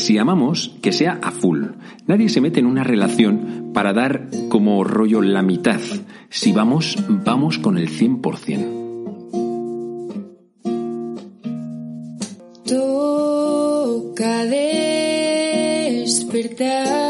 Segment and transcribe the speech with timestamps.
[0.00, 1.62] Si amamos, que sea a full.
[2.06, 5.78] Nadie se mete en una relación para dar como rollo la mitad.
[6.30, 8.78] Si vamos, vamos con el 100%.
[12.64, 14.44] Toca
[16.06, 17.09] despertar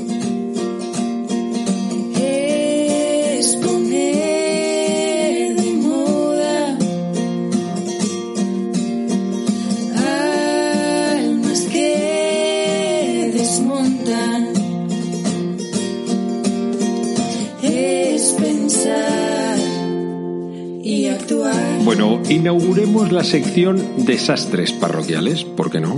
[22.41, 25.95] Inauguremos la sección desastres parroquiales, ¿por qué no?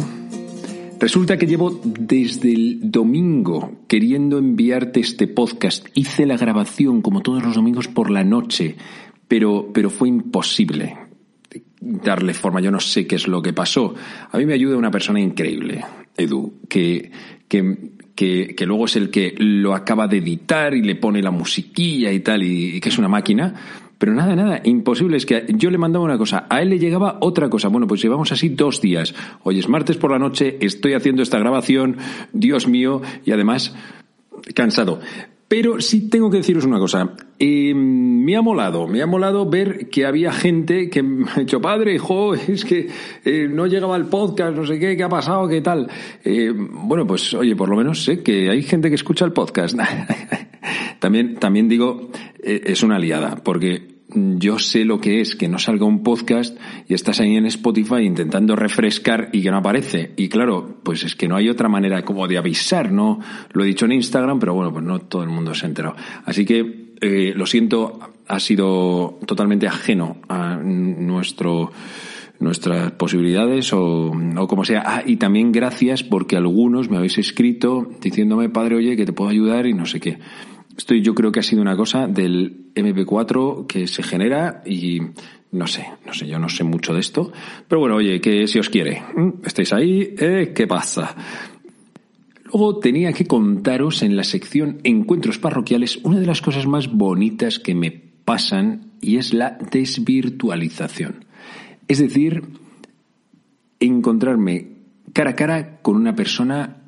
[1.00, 5.88] Resulta que llevo desde el domingo queriendo enviarte este podcast.
[5.94, 8.76] Hice la grabación como todos los domingos por la noche,
[9.26, 10.98] pero, pero fue imposible
[11.80, 12.60] darle forma.
[12.60, 13.96] Yo no sé qué es lo que pasó.
[14.30, 15.82] A mí me ayuda una persona increíble,
[16.18, 17.10] Edu, que,
[17.48, 21.32] que, que, que luego es el que lo acaba de editar y le pone la
[21.32, 23.83] musiquilla y tal, y, y que es una máquina.
[24.04, 25.16] Pero nada, nada, imposible.
[25.16, 27.70] Es que yo le mandaba una cosa, a él le llegaba otra cosa.
[27.70, 29.16] Bueno, pues llevamos así dos días.
[29.44, 31.96] Hoy es martes por la noche, estoy haciendo esta grabación,
[32.34, 33.74] Dios mío, y además
[34.56, 35.00] cansado.
[35.48, 37.14] Pero sí tengo que deciros una cosa.
[37.40, 41.62] Eh, me ha molado, me ha molado ver que había gente que me ha dicho,
[41.62, 42.90] padre, jo, es que
[43.24, 45.88] eh, no llegaba al podcast, no sé qué, qué ha pasado, qué tal.
[46.26, 49.80] Eh, bueno, pues oye, por lo menos sé que hay gente que escucha el podcast.
[51.00, 52.10] también, también digo,
[52.44, 56.94] es una liada, porque yo sé lo que es que no salga un podcast y
[56.94, 60.12] estás ahí en Spotify intentando refrescar y que no aparece.
[60.18, 63.20] Y claro, pues es que no hay otra manera como de avisar, ¿no?
[63.52, 65.96] Lo he dicho en Instagram, pero bueno, pues no todo el mundo se ha enterado.
[66.26, 71.72] Así que eh, lo siento, ha sido totalmente ajeno a nuestro
[72.40, 74.84] nuestras posibilidades o, o como sea.
[74.86, 79.30] Ah, y también gracias porque algunos me habéis escrito diciéndome, padre, oye, que te puedo
[79.30, 80.18] ayudar y no sé qué.
[80.78, 85.02] Esto yo creo que ha sido una cosa del MP4 que se genera y
[85.52, 87.32] no sé, no sé, yo no sé mucho de esto.
[87.68, 89.04] Pero bueno, oye, que si os quiere,
[89.46, 91.16] estáis ahí, eh, ¿qué pasa?
[92.46, 97.60] Luego tenía que contaros en la sección Encuentros Parroquiales una de las cosas más bonitas
[97.60, 101.26] que me pasan y es la desvirtualización.
[101.88, 102.44] Es decir,
[103.80, 104.70] encontrarme
[105.14, 106.83] cara a cara con una persona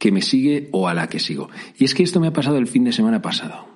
[0.00, 1.50] que me sigue o a la que sigo.
[1.78, 3.68] Y es que esto me ha pasado el fin de semana pasado.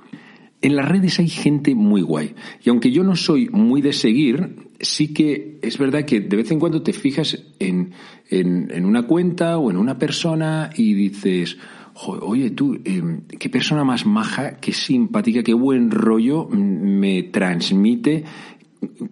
[0.62, 2.34] En las redes hay gente muy guay.
[2.64, 6.50] Y aunque yo no soy muy de seguir, sí que es verdad que de vez
[6.50, 7.92] en cuando te fijas en,
[8.30, 11.58] en, una cuenta o en una persona y dices,
[12.06, 13.02] oye tú, eh,
[13.38, 18.24] qué persona más maja, qué simpática, qué buen rollo me transmite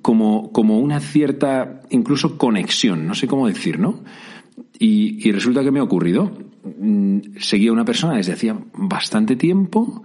[0.00, 4.02] como, como una cierta, incluso conexión, no sé cómo decir, ¿no?
[4.84, 6.32] Y, resulta que me ha ocurrido.
[7.38, 10.02] Seguía a una persona desde hacía bastante tiempo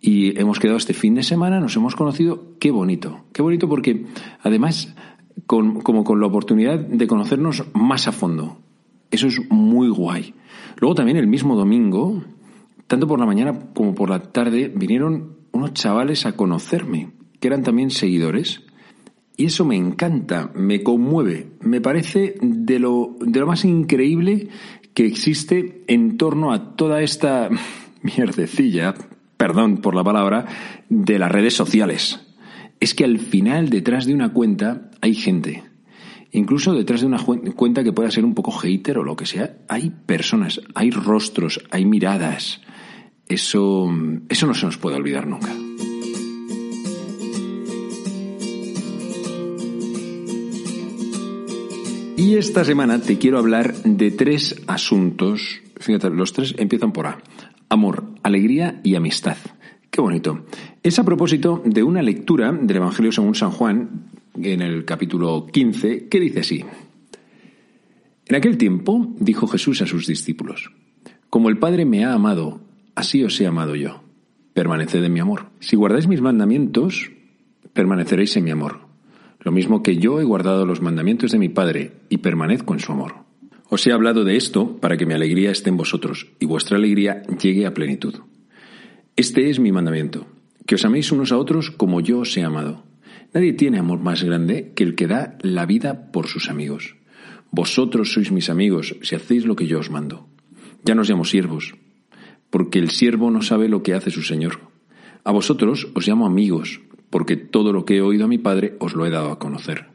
[0.00, 4.06] y hemos quedado este fin de semana, nos hemos conocido, qué bonito, qué bonito porque
[4.42, 4.94] además
[5.46, 8.56] con, como con la oportunidad de conocernos más a fondo.
[9.10, 10.32] Eso es muy guay.
[10.78, 12.24] Luego también el mismo domingo,
[12.86, 17.62] tanto por la mañana como por la tarde, vinieron unos chavales a conocerme, que eran
[17.62, 18.62] también seguidores.
[19.36, 24.48] Y eso me encanta, me conmueve, me parece de lo, de lo más increíble
[24.94, 27.50] que existe en torno a toda esta
[28.02, 28.94] mierdecilla,
[29.36, 30.46] perdón por la palabra,
[30.88, 32.20] de las redes sociales.
[32.78, 35.64] Es que al final detrás de una cuenta hay gente.
[36.30, 39.56] Incluso detrás de una cuenta que pueda ser un poco hater o lo que sea,
[39.68, 42.60] hay personas, hay rostros, hay miradas.
[43.28, 43.88] Eso,
[44.28, 45.54] eso no se nos puede olvidar nunca.
[52.24, 55.60] Y esta semana te quiero hablar de tres asuntos.
[55.76, 57.18] Fíjate, los tres empiezan por A.
[57.68, 59.36] Amor, alegría y amistad.
[59.90, 60.46] Qué bonito.
[60.82, 64.06] Es a propósito de una lectura del Evangelio según San Juan,
[64.40, 66.64] en el capítulo 15, que dice así.
[68.24, 70.72] En aquel tiempo dijo Jesús a sus discípulos,
[71.28, 72.62] Como el Padre me ha amado,
[72.94, 74.02] así os he amado yo.
[74.54, 75.50] Permaneced en mi amor.
[75.60, 77.10] Si guardáis mis mandamientos,
[77.74, 78.83] permaneceréis en mi amor.
[79.44, 82.92] Lo mismo que yo he guardado los mandamientos de mi Padre y permanezco en su
[82.92, 83.14] amor.
[83.68, 87.22] Os he hablado de esto para que mi alegría esté en vosotros y vuestra alegría
[87.40, 88.14] llegue a plenitud.
[89.16, 90.26] Este es mi mandamiento,
[90.66, 92.84] que os améis unos a otros como yo os he amado.
[93.34, 96.96] Nadie tiene amor más grande que el que da la vida por sus amigos.
[97.50, 100.26] Vosotros sois mis amigos si hacéis lo que yo os mando.
[100.84, 101.74] Ya nos llamo siervos,
[102.48, 104.60] porque el siervo no sabe lo que hace su Señor.
[105.22, 106.80] A vosotros os llamo amigos,
[107.14, 109.86] porque todo lo que he oído a mi Padre os lo he dado a conocer.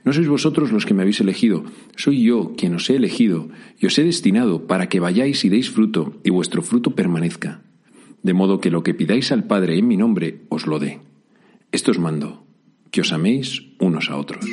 [0.00, 1.62] No sois vosotros los que me habéis elegido,
[1.94, 5.68] soy yo quien os he elegido y os he destinado para que vayáis y deis
[5.68, 7.60] fruto y vuestro fruto permanezca,
[8.22, 11.00] de modo que lo que pidáis al Padre en mi nombre os lo dé.
[11.70, 12.46] Esto os mando,
[12.90, 14.48] que os améis unos a otros.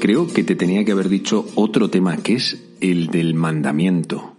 [0.00, 4.37] Creo que te tenía que haber dicho otro tema que es el del mandamiento.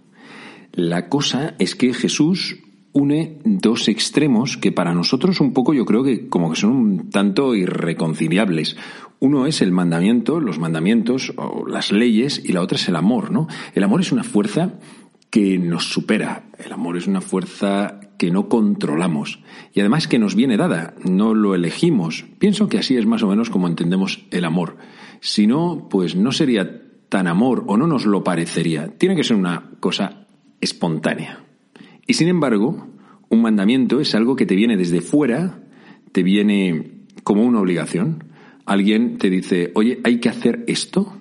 [0.80, 2.56] La cosa es que Jesús
[2.92, 7.10] une dos extremos que para nosotros un poco yo creo que como que son un
[7.10, 8.78] tanto irreconciliables.
[9.18, 13.30] Uno es el mandamiento, los mandamientos o las leyes y la otra es el amor,
[13.30, 13.46] ¿no?
[13.74, 14.78] El amor es una fuerza
[15.28, 16.44] que nos supera.
[16.56, 19.40] El amor es una fuerza que no controlamos
[19.74, 22.24] y además que nos viene dada, no lo elegimos.
[22.38, 24.78] Pienso que así es más o menos como entendemos el amor.
[25.20, 26.80] Si no, pues no sería
[27.10, 28.96] tan amor o no nos lo parecería.
[28.96, 30.20] Tiene que ser una cosa
[30.60, 31.44] espontánea.
[32.06, 32.88] Y sin embargo,
[33.28, 35.60] un mandamiento es algo que te viene desde fuera,
[36.12, 36.90] te viene
[37.22, 38.24] como una obligación.
[38.66, 41.16] Alguien te dice, oye, hay que hacer esto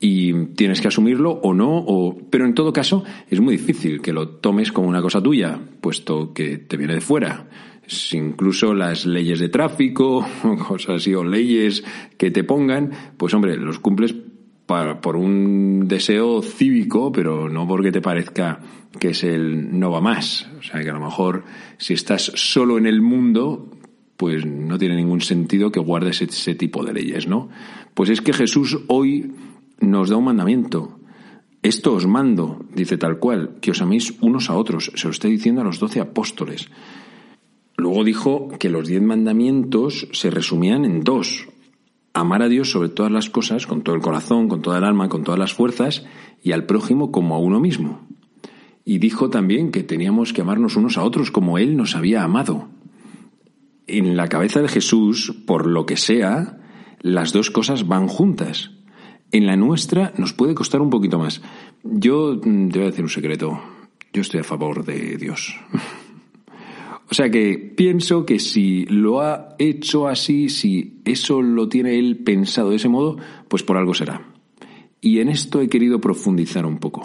[0.00, 2.16] y tienes que asumirlo o no, o...
[2.30, 6.32] pero en todo caso es muy difícil que lo tomes como una cosa tuya, puesto
[6.32, 7.48] que te viene de fuera.
[8.12, 10.26] incluso las leyes de tráfico,
[10.68, 11.82] cosas así, o leyes
[12.16, 14.14] que te pongan, pues hombre, los cumples
[14.66, 18.60] por un deseo cívico, pero no porque te parezca
[18.98, 20.48] que es el no va más.
[20.58, 21.44] O sea, que a lo mejor
[21.78, 23.70] si estás solo en el mundo,
[24.16, 27.48] pues no tiene ningún sentido que guardes ese tipo de leyes, ¿no?
[27.94, 29.32] Pues es que Jesús hoy
[29.80, 30.98] nos da un mandamiento.
[31.62, 34.92] Esto os mando, dice tal cual, que os améis unos a otros.
[34.94, 36.68] Se lo está diciendo a los doce apóstoles.
[37.76, 41.48] Luego dijo que los diez mandamientos se resumían en dos,
[42.20, 45.08] amar a Dios sobre todas las cosas, con todo el corazón, con toda el alma,
[45.08, 46.04] con todas las fuerzas,
[46.42, 48.06] y al prójimo como a uno mismo.
[48.84, 52.68] Y dijo también que teníamos que amarnos unos a otros como Él nos había amado.
[53.86, 56.58] En la cabeza de Jesús, por lo que sea,
[57.00, 58.70] las dos cosas van juntas.
[59.32, 61.42] En la nuestra nos puede costar un poquito más.
[61.82, 63.60] Yo mm, te voy a decir un secreto.
[64.12, 65.56] Yo estoy a favor de Dios.
[67.08, 72.18] O sea que pienso que si lo ha hecho así, si eso lo tiene él
[72.18, 73.16] pensado de ese modo,
[73.48, 74.32] pues por algo será.
[75.00, 77.02] Y en esto he querido profundizar un poco.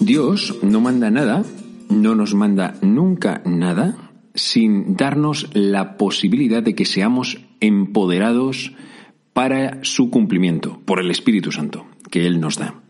[0.00, 1.42] Dios no manda nada,
[1.88, 8.72] no nos manda nunca nada, sin darnos la posibilidad de que seamos empoderados
[9.32, 12.83] para su cumplimiento por el Espíritu Santo que Él nos da.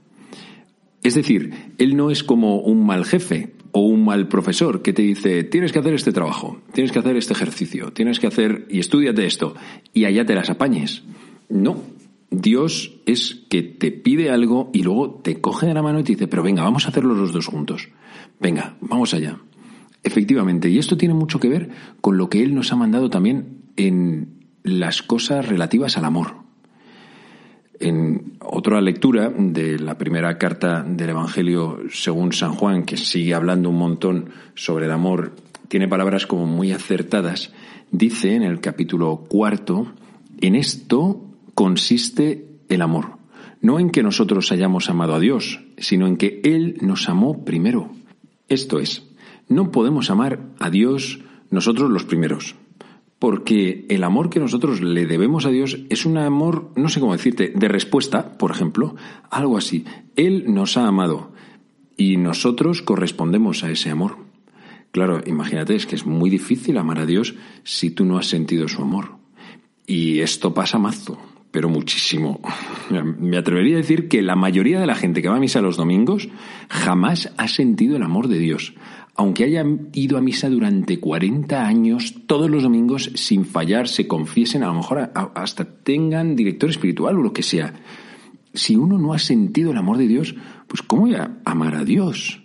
[1.05, 5.03] Es decir, él no es como un mal jefe o un mal profesor que te
[5.03, 8.79] dice, tienes que hacer este trabajo, tienes que hacer este ejercicio, tienes que hacer y
[8.79, 9.55] estudiate esto
[9.93, 11.05] y allá te las apañes.
[11.51, 11.83] No,
[12.31, 16.13] Dios es que te pide algo y luego te coge de la mano y te
[16.13, 17.91] dice, pero venga, vamos a hacerlo los dos juntos.
[18.41, 19.39] Venga, vamos allá.
[20.03, 21.69] Efectivamente, y esto tiene mucho que ver
[22.01, 26.44] con lo que Él nos ha mandado también en las cosas relativas al amor.
[27.81, 33.71] En otra lectura de la primera carta del Evangelio según San Juan, que sigue hablando
[33.71, 35.35] un montón sobre el amor,
[35.69, 37.53] tiene palabras como muy acertadas.
[37.91, 39.93] Dice en el capítulo cuarto,
[40.41, 43.19] en esto consiste el amor.
[43.61, 47.91] No en que nosotros hayamos amado a Dios, sino en que Él nos amó primero.
[48.49, 49.09] Esto es,
[49.49, 52.57] no podemos amar a Dios nosotros los primeros
[53.25, 57.15] porque el amor que nosotros le debemos a Dios es un amor, no sé cómo
[57.15, 58.97] decirte, de respuesta, por ejemplo,
[59.31, 59.87] algo así.
[60.15, 61.33] Él nos ha amado
[61.97, 64.19] y nosotros correspondemos a ese amor.
[64.91, 68.69] Claro, imagínate, es que es muy difícil amar a Dios si tú no has sentido
[68.69, 69.13] su amor.
[69.87, 71.19] Y esto pasa mazo,
[71.51, 72.43] pero muchísimo.
[72.91, 75.79] Me atrevería a decir que la mayoría de la gente que va a misa los
[75.79, 76.29] domingos
[76.69, 78.75] jamás ha sentido el amor de Dios
[79.17, 84.63] aunque hayan ido a misa durante 40 años, todos los domingos sin fallar, se confiesen,
[84.63, 87.75] a lo mejor hasta tengan director espiritual o lo que sea.
[88.53, 90.35] Si uno no ha sentido el amor de Dios,
[90.67, 92.43] pues ¿cómo voy a amar a Dios?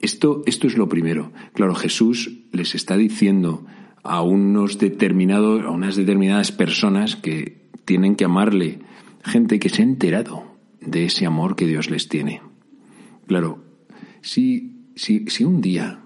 [0.00, 1.32] Esto, esto es lo primero.
[1.52, 3.64] Claro, Jesús les está diciendo
[4.02, 8.80] a unos determinados, a unas determinadas personas que tienen que amarle,
[9.22, 10.44] gente que se ha enterado
[10.80, 12.42] de ese amor que Dios les tiene.
[13.28, 13.62] Claro,
[14.22, 16.02] si si, si un día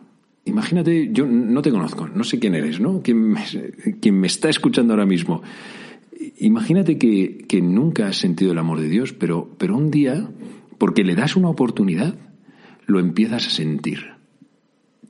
[0.46, 3.02] Imagínate, yo no te conozco, no sé quién eres, ¿no?
[3.02, 3.42] Quién me,
[4.12, 5.42] me está escuchando ahora mismo.
[6.38, 10.30] Imagínate que, que, nunca has sentido el amor de Dios, pero, pero un día,
[10.78, 12.14] porque le das una oportunidad,
[12.86, 14.12] lo empiezas a sentir.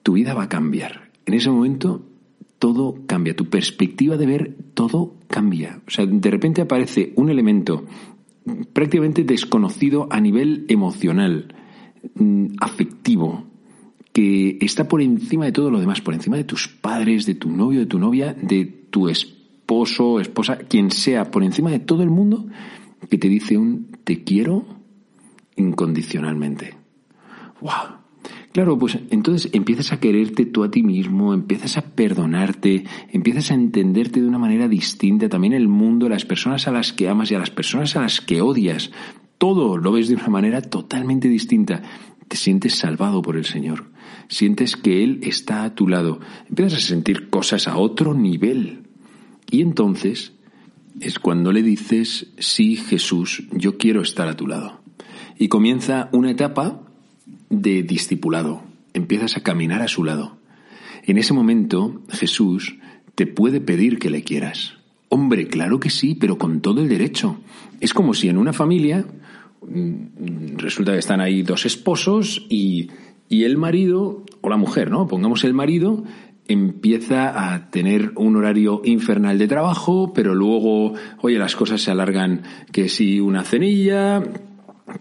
[0.03, 1.11] Tu vida va a cambiar.
[1.27, 2.07] En ese momento
[2.59, 5.83] todo cambia, tu perspectiva de ver todo cambia.
[5.87, 7.85] O sea, de repente aparece un elemento
[8.73, 11.55] prácticamente desconocido a nivel emocional,
[12.15, 13.45] mm, afectivo,
[14.17, 17.51] que está por encima de todo lo demás, por encima de tus padres, de tu
[17.51, 22.09] novio, de tu novia, de tu esposo, esposa, quien sea, por encima de todo el
[22.09, 22.47] mundo,
[23.11, 24.65] que te dice un te quiero
[25.57, 26.77] incondicionalmente.
[27.61, 27.99] ¡Wow!
[28.53, 33.55] Claro, pues entonces empiezas a quererte tú a ti mismo, empiezas a perdonarte, empiezas a
[33.55, 37.35] entenderte de una manera distinta también el mundo, las personas a las que amas y
[37.35, 38.93] a las personas a las que odias.
[39.37, 41.83] Todo lo ves de una manera totalmente distinta.
[42.29, 43.95] Te sientes salvado por el Señor.
[44.29, 46.21] Sientes que Él está a tu lado.
[46.49, 48.83] Empiezas a sentir cosas a otro nivel.
[49.51, 50.33] Y entonces
[51.01, 54.81] es cuando le dices, sí, Jesús, yo quiero estar a tu lado.
[55.39, 56.81] Y comienza una etapa
[57.51, 58.63] de discipulado,
[58.95, 60.39] empiezas a caminar a su lado.
[61.05, 62.77] En ese momento Jesús
[63.15, 64.75] te puede pedir que le quieras.
[65.09, 67.39] Hombre, claro que sí, pero con todo el derecho.
[67.81, 69.07] Es como si en una familia
[69.63, 72.89] mm, resulta que están ahí dos esposos y,
[73.29, 75.07] y el marido, o la mujer, ¿no?
[75.07, 76.05] Pongamos el marido,
[76.49, 82.43] empieza a tener un horario infernal de trabajo, pero luego, oye, las cosas se alargan
[82.73, 84.23] que si una cenilla,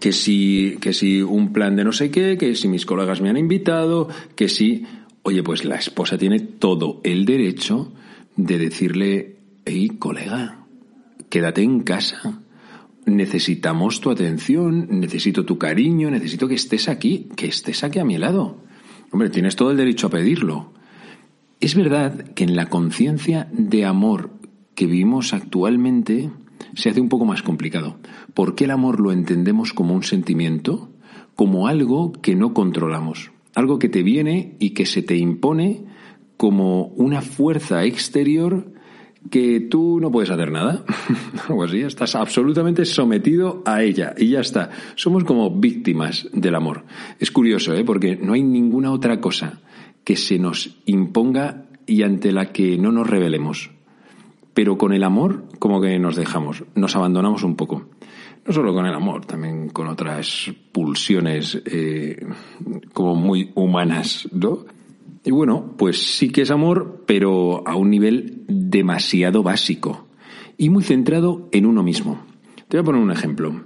[0.00, 3.30] que si, que si un plan de no sé qué, que si mis colegas me
[3.30, 4.84] han invitado, que si,
[5.22, 7.92] oye, pues la esposa tiene todo el derecho
[8.36, 10.66] de decirle, hey, colega,
[11.30, 12.40] quédate en casa,
[13.06, 18.18] necesitamos tu atención, necesito tu cariño, necesito que estés aquí, que estés aquí a mi
[18.18, 18.58] lado.
[19.12, 20.72] Hombre, tienes todo el derecho a pedirlo.
[21.60, 24.30] Es verdad que en la conciencia de amor
[24.74, 26.30] que vivimos actualmente,
[26.74, 27.96] se hace un poco más complicado.
[28.34, 30.90] ¿Por qué el amor lo entendemos como un sentimiento?
[31.34, 33.30] Como algo que no controlamos.
[33.54, 35.84] Algo que te viene y que se te impone
[36.36, 38.72] como una fuerza exterior
[39.30, 40.84] que tú no puedes hacer nada.
[41.48, 44.70] Algo así, estás absolutamente sometido a ella y ya está.
[44.94, 46.84] Somos como víctimas del amor.
[47.18, 47.84] Es curioso, ¿eh?
[47.84, 49.60] porque no hay ninguna otra cosa
[50.04, 53.70] que se nos imponga y ante la que no nos rebelemos
[54.56, 57.90] pero con el amor como que nos dejamos, nos abandonamos un poco.
[58.46, 62.26] No solo con el amor, también con otras pulsiones eh,
[62.94, 64.64] como muy humanas, ¿no?
[65.26, 70.06] Y bueno, pues sí que es amor, pero a un nivel demasiado básico
[70.56, 72.24] y muy centrado en uno mismo.
[72.68, 73.64] Te voy a poner un ejemplo.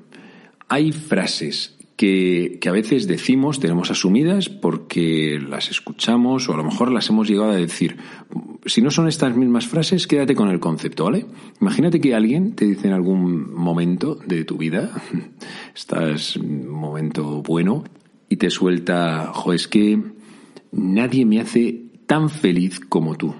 [0.68, 6.90] Hay frases que, a veces decimos, tenemos asumidas porque las escuchamos o a lo mejor
[6.90, 7.98] las hemos llegado a decir.
[8.64, 11.26] Si no son estas mismas frases, quédate con el concepto, ¿vale?
[11.60, 14.92] Imagínate que alguien te dice en algún momento de tu vida,
[15.74, 17.84] estás un momento bueno,
[18.30, 20.19] y te suelta, jo, es que
[20.72, 23.34] nadie me hace tan feliz como tú.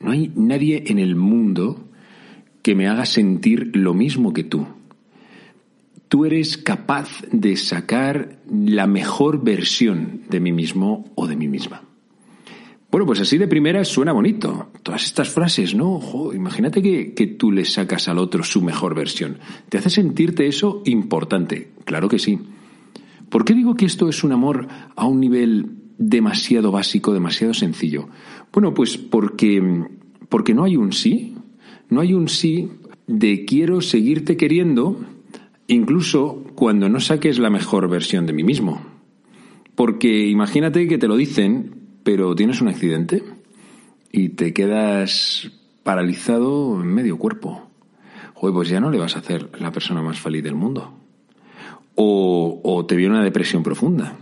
[0.00, 1.88] No hay nadie en el mundo
[2.62, 4.66] que me haga sentir lo mismo que tú
[6.08, 11.82] tú eres capaz de sacar la mejor versión de mí mismo o de mí misma.
[12.90, 14.70] Bueno, pues así de primera suena bonito.
[14.82, 16.00] Todas estas frases, ¿no?
[16.32, 19.38] imagínate que, que, tú le sacas al otro su mejor versión.
[19.68, 21.72] ¿Te hace sentirte eso importante?
[21.84, 22.38] Claro que sí.
[23.28, 25.66] ¿Por qué digo que esto es un amor a un nivel
[25.98, 28.08] demasiado básico, demasiado sencillo?
[28.52, 29.62] Bueno, pues porque,
[30.28, 31.34] porque no hay un sí.
[31.88, 32.70] No hay un sí
[33.06, 34.98] de quiero seguirte queriendo
[35.68, 38.82] incluso cuando no saques la mejor versión de mí mismo.
[39.74, 43.22] Porque imagínate que te lo dicen, pero tienes un accidente
[44.10, 45.50] y te quedas
[45.82, 47.68] paralizado en medio cuerpo.
[48.34, 50.92] Joder, pues ya no le vas a hacer la persona más feliz del mundo.
[51.94, 54.16] O, o te viene una depresión profunda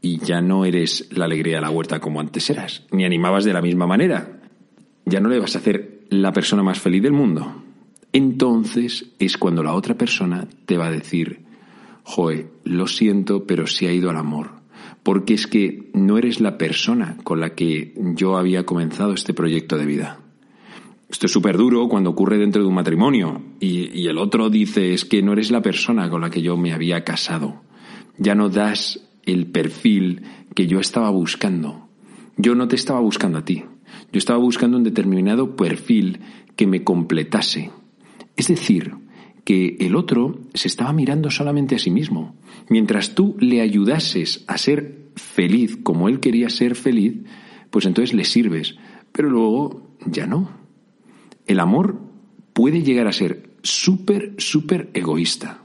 [0.00, 3.52] y ya no eres la alegría a la huerta como antes eras, ni animabas de
[3.52, 4.40] la misma manera.
[5.04, 7.64] Ya no le vas a hacer la persona más feliz del mundo
[8.12, 11.44] entonces es cuando la otra persona te va a decir,
[12.04, 14.58] Joe, lo siento, pero se ha ido al amor.
[15.02, 19.76] Porque es que no eres la persona con la que yo había comenzado este proyecto
[19.76, 20.20] de vida.
[21.08, 24.92] Esto es súper duro cuando ocurre dentro de un matrimonio y, y, el otro dice
[24.92, 27.62] es que no eres la persona con la que yo me había casado.
[28.18, 30.22] Ya no das el perfil
[30.54, 31.88] que yo estaba buscando.
[32.36, 33.64] Yo no te estaba buscando a ti.
[34.12, 36.20] Yo estaba buscando un determinado perfil
[36.56, 37.70] que me completase,
[38.36, 38.94] es decir,
[39.44, 42.34] que el otro se estaba mirando solamente a sí mismo.
[42.68, 47.14] Mientras tú le ayudases a ser feliz como él quería ser feliz,
[47.70, 48.76] pues entonces le sirves,
[49.12, 50.50] pero luego ya no.
[51.46, 52.00] El amor
[52.52, 55.64] puede llegar a ser súper, súper egoísta.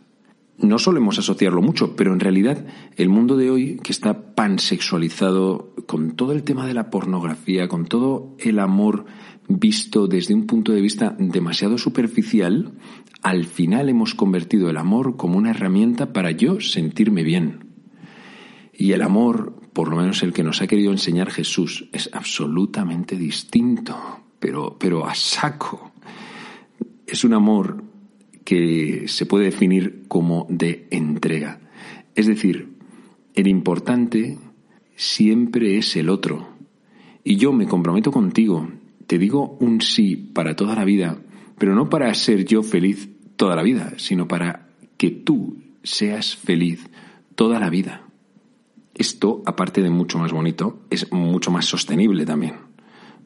[0.63, 2.65] No solemos asociarlo mucho, pero en realidad
[2.95, 7.85] el mundo de hoy, que está pansexualizado con todo el tema de la pornografía, con
[7.85, 9.03] todo el amor
[9.49, 12.71] visto desde un punto de vista demasiado superficial,
[13.21, 17.65] al final hemos convertido el amor como una herramienta para yo sentirme bien.
[18.73, 23.17] Y el amor, por lo menos el que nos ha querido enseñar Jesús, es absolutamente
[23.17, 23.97] distinto,
[24.39, 25.91] pero, pero a saco.
[27.05, 27.83] Es un amor
[28.43, 31.59] que se puede definir como de entrega.
[32.15, 32.73] Es decir,
[33.35, 34.37] el importante
[34.95, 36.49] siempre es el otro.
[37.23, 38.69] Y yo me comprometo contigo,
[39.07, 41.19] te digo un sí para toda la vida,
[41.57, 46.89] pero no para ser yo feliz toda la vida, sino para que tú seas feliz
[47.35, 48.07] toda la vida.
[48.93, 52.55] Esto, aparte de mucho más bonito, es mucho más sostenible también,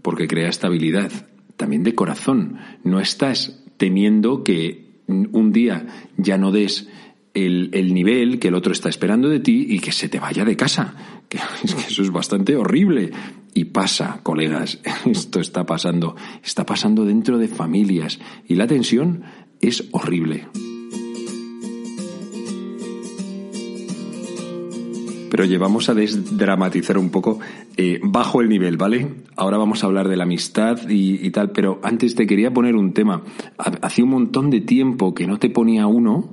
[0.02, 1.12] porque crea estabilidad,
[1.58, 2.58] también de corazón.
[2.84, 5.86] No estás temiendo que un día
[6.18, 6.88] ya no des
[7.46, 10.56] el, nivel que el otro está esperando de ti y que se te vaya de
[10.56, 10.96] casa.
[11.28, 11.40] Que,
[11.90, 13.12] eso es bastante horrible.
[13.54, 16.16] Y pasa, colegas, esto está pasando.
[16.42, 19.24] Está pasando dentro de familias y la tensión
[19.60, 20.48] es horrible.
[25.30, 27.40] Pero llevamos a desdramatizar un poco
[27.76, 29.08] eh, bajo el nivel, ¿vale?
[29.36, 32.94] Ahora vamos a hablar de la amistad y, tal, pero antes te quería poner un
[32.94, 33.24] tema.
[33.58, 36.32] Hacía un montón de tiempo que no te ponía uno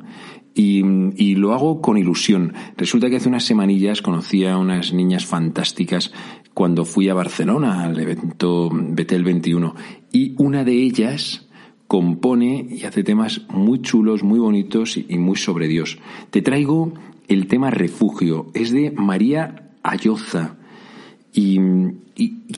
[0.55, 0.83] y,
[1.17, 2.53] y, lo hago con ilusión.
[2.77, 6.13] Resulta que hace unas semanillas conocí a unas niñas fantásticas
[6.55, 9.75] cuando fui a Barcelona al evento Betel 21
[10.13, 11.49] y una de ellas
[11.89, 15.99] compone y hace temas muy chulos, muy bonitos y muy sobre Dios.
[16.31, 16.93] Te traigo
[17.29, 18.51] el tema refugio.
[18.55, 20.57] Es de María Ayoza.
[21.33, 21.59] Y,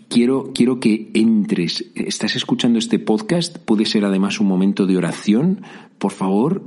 [0.09, 1.87] quiero, quiero que entres.
[1.95, 3.59] ¿Estás escuchando este podcast?
[3.59, 5.63] Puede ser además un momento de oración.
[5.99, 6.63] Por favor,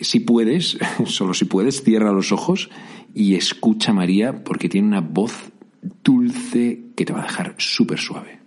[0.00, 2.70] si puedes, solo si puedes, cierra los ojos
[3.14, 5.52] y escucha a María porque tiene una voz
[6.02, 8.43] dulce que te va a dejar súper suave.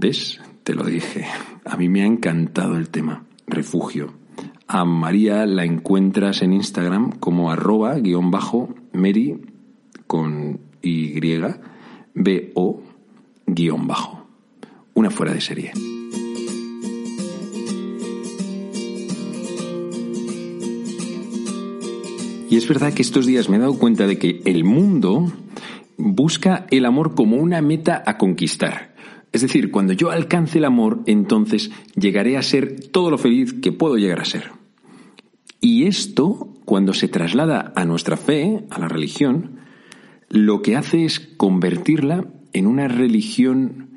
[0.00, 0.40] ¿Ves?
[0.64, 1.26] Te lo dije.
[1.66, 3.24] A mí me ha encantado el tema.
[3.46, 4.14] Refugio.
[4.66, 9.38] A María la encuentras en Instagram como arroba guion bajo Mary
[10.06, 11.20] con Y
[12.14, 12.80] B O
[13.46, 14.19] guion bajo.
[15.00, 15.72] Una fuera de serie.
[22.50, 25.32] Y es verdad que estos días me he dado cuenta de que el mundo
[25.96, 28.94] busca el amor como una meta a conquistar.
[29.32, 33.72] Es decir, cuando yo alcance el amor, entonces llegaré a ser todo lo feliz que
[33.72, 34.50] puedo llegar a ser.
[35.62, 39.60] Y esto, cuando se traslada a nuestra fe, a la religión,
[40.28, 43.89] lo que hace es convertirla en una religión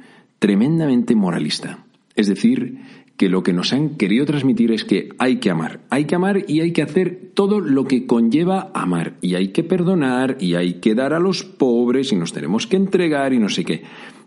[0.43, 1.86] tremendamente moralista.
[2.17, 2.82] Es decir,
[3.15, 6.43] que lo que nos han querido transmitir es que hay que amar, hay que amar
[6.49, 10.82] y hay que hacer todo lo que conlleva amar, y hay que perdonar, y hay
[10.82, 13.84] que dar a los pobres, y nos tenemos que entregar, y no sé qué.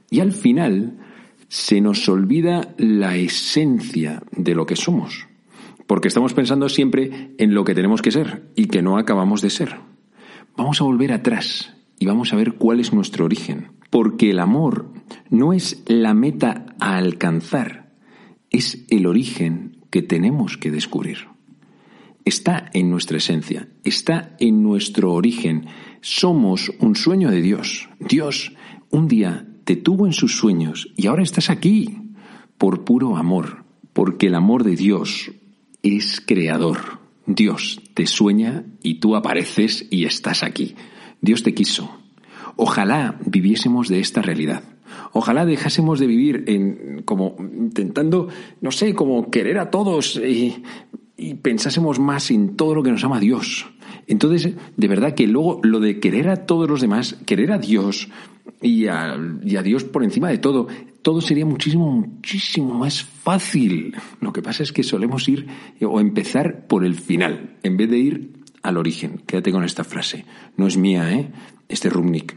[0.08, 0.96] Y al final
[1.48, 5.26] se nos olvida la esencia de lo que somos,
[5.86, 9.50] porque estamos pensando siempre en lo que tenemos que ser y que no acabamos de
[9.50, 9.76] ser.
[10.56, 14.92] Vamos a volver atrás y vamos a ver cuál es nuestro origen, porque el amor
[15.30, 17.92] no es la meta a alcanzar,
[18.50, 21.28] es el origen que tenemos que descubrir.
[22.24, 25.66] Está en nuestra esencia, está en nuestro origen.
[26.00, 27.88] Somos un sueño de Dios.
[28.00, 28.52] Dios
[28.90, 31.98] un día te tuvo en sus sueños y ahora estás aquí
[32.58, 35.30] por puro amor, porque el amor de Dios
[35.82, 36.98] es creador.
[37.26, 40.74] Dios te sueña y tú apareces y estás aquí.
[41.20, 42.05] Dios te quiso.
[42.56, 44.62] Ojalá viviésemos de esta realidad.
[45.12, 48.28] Ojalá dejásemos de vivir en como intentando,
[48.60, 50.62] no sé, como querer a todos y,
[51.42, 53.66] pensásemos más en todo lo que nos ama Dios.
[54.06, 58.10] Entonces, de verdad que luego lo de querer a todos los demás, querer a Dios
[58.60, 60.68] y a, y a Dios por encima de todo,
[61.00, 63.94] todo sería muchísimo, muchísimo más fácil.
[64.20, 65.46] Lo que pasa es que solemos ir
[65.80, 69.22] o empezar por el final, en vez de ir al origen.
[69.26, 70.26] Quédate con esta frase.
[70.56, 71.30] No es mía, ¿eh?
[71.68, 72.36] Este Rubnik.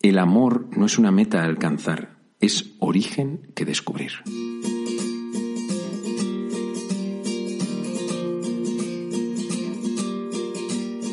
[0.00, 4.12] El amor no es una meta a alcanzar, es origen que descubrir.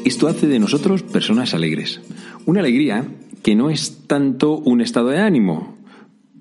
[0.06, 2.00] Esto hace de nosotros personas alegres.
[2.46, 3.08] Una alegría
[3.42, 5.80] que no es tanto un estado de ánimo,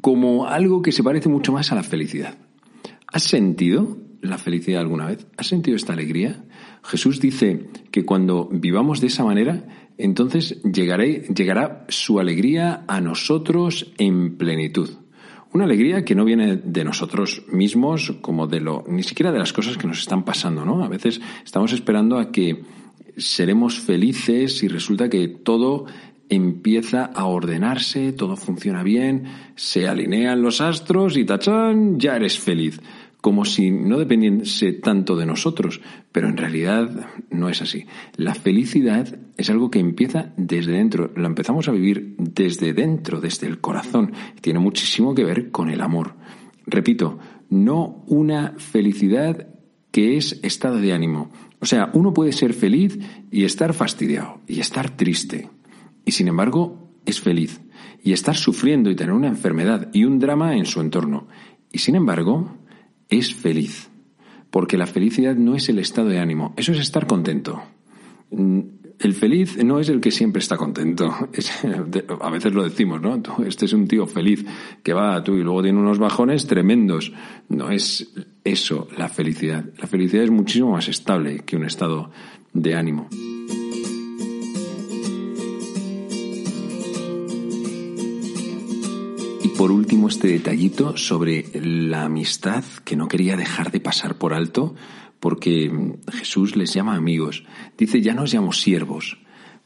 [0.03, 2.35] como algo que se parece mucho más a la felicidad.
[3.07, 5.27] ¿Has sentido la felicidad alguna vez?
[5.39, 6.45] ¿Has sentido esta alegría?
[6.85, 9.65] Jesús dice que cuando vivamos de esa manera,
[9.97, 14.91] entonces llegará su alegría a nosotros en plenitud.
[15.53, 19.53] Una alegría que no viene de nosotros mismos, como de lo, ni siquiera de las
[19.53, 20.83] cosas que nos están pasando, ¿no?
[20.85, 22.65] A veces estamos esperando a que
[23.17, 25.87] seremos felices y resulta que todo
[26.29, 32.81] empieza a ordenarse, todo funciona bien, se alinean los astros y tachán, ya eres feliz
[33.25, 35.81] como si no dependiese tanto de nosotros,
[36.13, 37.87] pero en realidad no es así.
[38.19, 43.47] La felicidad es algo que empieza desde dentro, la empezamos a vivir desde dentro, desde
[43.47, 46.17] el corazón, tiene muchísimo que ver con el amor.
[46.67, 49.49] Repito, no una felicidad
[49.91, 51.33] que es estado de ánimo.
[51.61, 52.99] O sea, uno puede ser feliz
[53.31, 55.49] y estar fastidiado y estar triste,
[56.05, 57.63] y sin embargo es feliz,
[58.03, 61.27] y estar sufriendo y tener una enfermedad y un drama en su entorno,
[61.73, 62.59] y sin embargo
[63.19, 63.91] es feliz.
[64.51, 67.63] Porque la felicidad no es el estado de ánimo, eso es estar contento.
[68.31, 68.61] Mm,
[69.01, 71.13] el feliz no es el que siempre está contento.
[72.21, 73.21] a veces lo decimos, ¿no?
[73.45, 74.45] Este es un tío feliz
[74.83, 77.13] que va a tú y luego tiene unos bajones tremendos.
[77.49, 78.13] No es
[78.45, 79.65] eso la felicidad.
[79.79, 82.11] La felicidad es muchísimo más estable que un estado
[82.53, 83.09] de ánimo.
[89.57, 94.75] Por último este detallito sobre la amistad que no quería dejar de pasar por alto
[95.21, 95.73] porque
[96.13, 97.45] Jesús les llama amigos.
[97.79, 99.19] Dice, ya no os llamo siervos,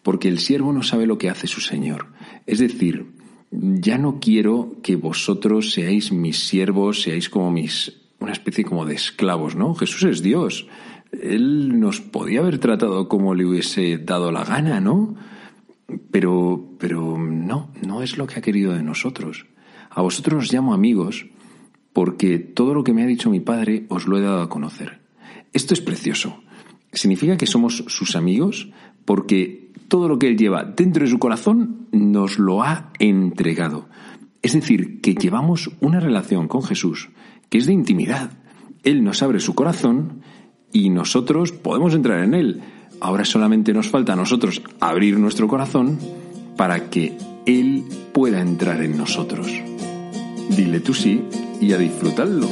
[0.03, 2.07] porque el siervo no sabe lo que hace su Señor.
[2.47, 3.07] Es decir,
[3.51, 8.95] ya no quiero que vosotros seáis mis siervos, seáis como mis, una especie como de
[8.95, 9.75] esclavos, ¿no?
[9.75, 10.67] Jesús es Dios.
[11.13, 15.17] Él nos podía haber tratado como le hubiese dado la gana, ¿no?
[16.11, 19.47] Pero, pero no, no es lo que ha querido de nosotros.
[19.99, 21.27] A vosotros os llamo amigos
[21.93, 25.01] porque todo lo que me ha dicho mi Padre os lo he dado a conocer.
[25.53, 26.39] Esto es precioso.
[26.93, 28.71] Significa que somos sus amigos
[29.05, 33.89] porque todo lo que Él lleva dentro de su corazón nos lo ha entregado.
[34.41, 37.09] Es decir, que llevamos una relación con Jesús
[37.51, 38.31] que es de intimidad.
[38.85, 40.23] Él nos abre su corazón
[40.73, 42.61] y nosotros podemos entrar en Él.
[43.01, 45.99] Ahora solamente nos falta a nosotros abrir nuestro corazón
[46.57, 47.83] para que Él
[48.13, 49.51] pueda entrar en nosotros.
[50.49, 51.25] Dile tú sí
[51.61, 52.49] y a disfrutarlo.